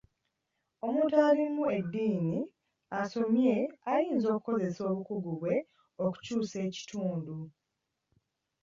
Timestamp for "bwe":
5.39-5.55